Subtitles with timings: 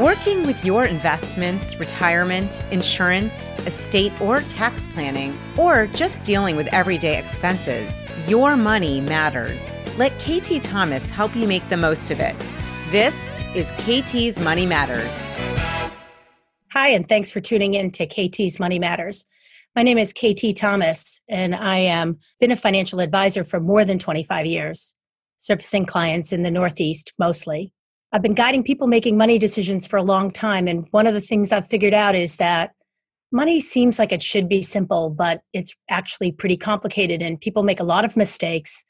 [0.00, 7.18] Working with your investments, retirement, insurance, estate, or tax planning, or just dealing with everyday
[7.18, 9.76] expenses, your money matters.
[9.98, 12.48] Let KT Thomas help you make the most of it.
[12.90, 15.14] This is KT's Money Matters.
[16.72, 19.26] Hi, and thanks for tuning in to KT's Money Matters.
[19.76, 23.98] My name is KT Thomas, and I am been a financial advisor for more than
[23.98, 24.94] 25 years,
[25.36, 27.74] servicing clients in the Northeast mostly.
[28.12, 30.66] I've been guiding people making money decisions for a long time.
[30.66, 32.72] And one of the things I've figured out is that
[33.30, 37.22] money seems like it should be simple, but it's actually pretty complicated.
[37.22, 38.84] And people make a lot of mistakes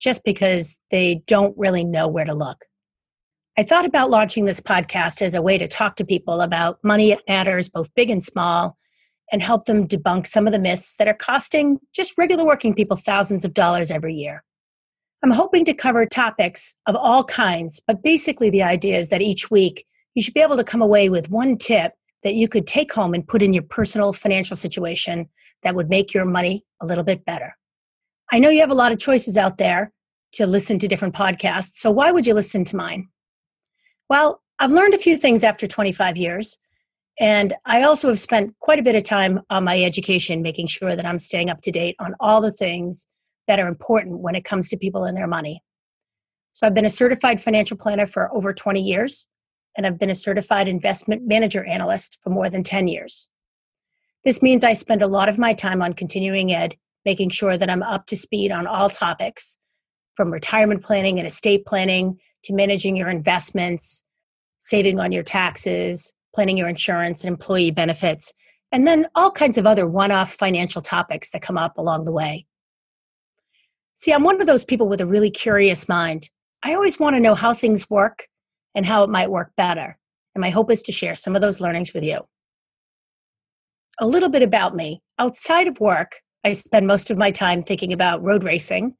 [0.00, 2.66] just because they don't really know where to look.
[3.56, 7.10] I thought about launching this podcast as a way to talk to people about money
[7.10, 8.76] it matters, both big and small,
[9.32, 12.96] and help them debunk some of the myths that are costing just regular working people
[12.96, 14.44] thousands of dollars every year.
[15.22, 19.50] I'm hoping to cover topics of all kinds, but basically the idea is that each
[19.50, 19.84] week
[20.14, 21.92] you should be able to come away with one tip
[22.22, 25.28] that you could take home and put in your personal financial situation
[25.64, 27.56] that would make your money a little bit better.
[28.32, 29.92] I know you have a lot of choices out there
[30.34, 33.08] to listen to different podcasts, so why would you listen to mine?
[34.08, 36.58] Well, I've learned a few things after 25 years,
[37.18, 40.94] and I also have spent quite a bit of time on my education, making sure
[40.94, 43.08] that I'm staying up to date on all the things
[43.48, 45.62] that are important when it comes to people and their money.
[46.52, 49.26] So I've been a certified financial planner for over 20 years,
[49.76, 53.28] and I've been a certified investment manager analyst for more than 10 years.
[54.24, 57.70] This means I spend a lot of my time on continuing ed, making sure that
[57.70, 59.56] I'm up to speed on all topics
[60.16, 64.02] from retirement planning and estate planning to managing your investments,
[64.58, 68.32] saving on your taxes, planning your insurance and employee benefits,
[68.72, 72.12] and then all kinds of other one off financial topics that come up along the
[72.12, 72.46] way.
[74.00, 76.30] See, I'm one of those people with a really curious mind.
[76.62, 78.28] I always want to know how things work
[78.76, 79.98] and how it might work better.
[80.36, 82.20] And my hope is to share some of those learnings with you.
[83.98, 85.02] A little bit about me.
[85.18, 86.12] Outside of work,
[86.44, 88.94] I spend most of my time thinking about road racing.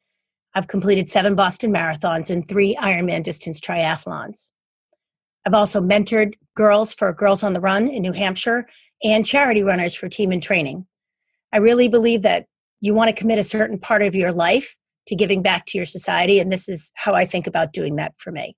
[0.56, 4.50] I've completed seven Boston marathons and three Ironman distance triathlons.
[5.46, 8.66] I've also mentored girls for Girls on the Run in New Hampshire
[9.04, 10.88] and charity runners for Team in Training.
[11.52, 12.46] I really believe that
[12.80, 14.74] you want to commit a certain part of your life
[15.08, 16.38] to giving back to your society.
[16.38, 18.56] And this is how I think about doing that for me.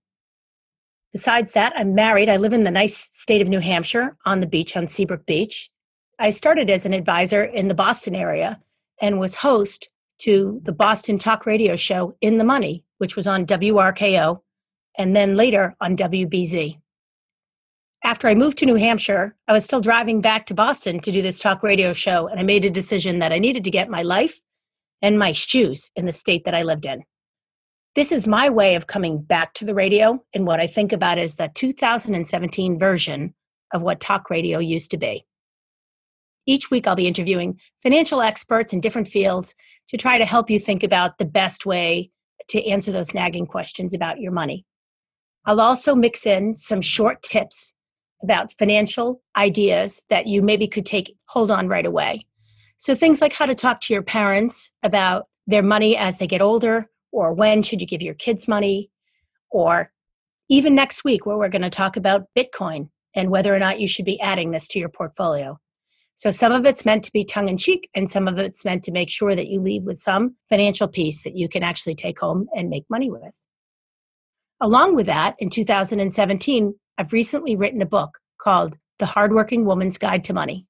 [1.13, 2.29] Besides that, I'm married.
[2.29, 5.71] I live in the nice state of New Hampshire on the beach on Seabrook Beach.
[6.19, 8.61] I started as an advisor in the Boston area
[9.01, 9.89] and was host
[10.19, 14.41] to the Boston talk radio show In the Money, which was on WRKO
[14.99, 16.79] and then later on WBZ.
[18.05, 21.23] After I moved to New Hampshire, I was still driving back to Boston to do
[21.23, 24.03] this talk radio show, and I made a decision that I needed to get my
[24.03, 24.41] life
[25.03, 27.03] and my shoes in the state that I lived in.
[27.97, 31.19] This is my way of coming back to the radio and what I think about
[31.19, 33.35] is the 2017 version
[33.73, 35.25] of what talk radio used to be.
[36.47, 39.55] Each week, I'll be interviewing financial experts in different fields
[39.89, 42.11] to try to help you think about the best way
[42.49, 44.65] to answer those nagging questions about your money.
[45.47, 47.75] I'll also mix in some short tips
[48.23, 52.27] about financial ideas that you maybe could take hold on right away.
[52.81, 56.41] So things like how to talk to your parents about their money as they get
[56.41, 58.91] older, or when should you give your kids money,
[59.51, 59.93] or
[60.49, 63.87] even next week where we're going to talk about Bitcoin and whether or not you
[63.87, 65.59] should be adding this to your portfolio.
[66.15, 68.83] So some of it's meant to be tongue in cheek, and some of it's meant
[68.85, 72.19] to make sure that you leave with some financial piece that you can actually take
[72.19, 73.43] home and make money with.
[74.63, 80.25] Along with that, in 2017, I've recently written a book called The Hardworking Woman's Guide
[80.25, 80.67] to Money.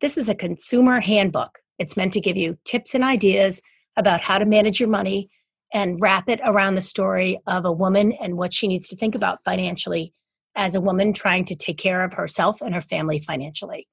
[0.00, 1.58] This is a consumer handbook.
[1.78, 3.60] It's meant to give you tips and ideas
[3.96, 5.28] about how to manage your money
[5.74, 9.16] and wrap it around the story of a woman and what she needs to think
[9.16, 10.12] about financially
[10.56, 13.88] as a woman trying to take care of herself and her family financially.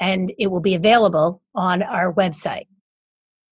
[0.00, 2.66] And it will be available on our website.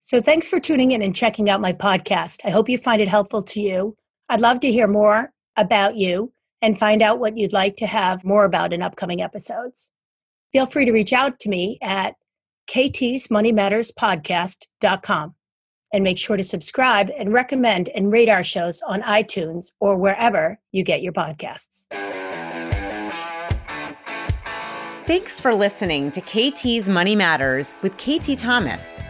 [0.00, 2.40] So thanks for tuning in and checking out my podcast.
[2.44, 3.96] I hope you find it helpful to you.
[4.28, 8.24] I'd love to hear more about you and find out what you'd like to have
[8.24, 9.90] more about in upcoming episodes
[10.52, 12.14] feel free to reach out to me at
[12.70, 15.34] ktsmoneymatterspodcast.com
[15.94, 20.60] and make sure to subscribe and recommend and rate our shows on iTunes or wherever
[20.72, 21.86] you get your podcasts.
[25.06, 29.02] Thanks for listening to KT's Money Matters with KT Thomas.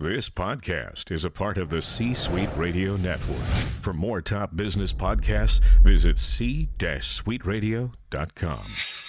[0.00, 3.42] This podcast is a part of the C Suite Radio Network.
[3.82, 9.07] For more top business podcasts, visit c-suiteradio.com.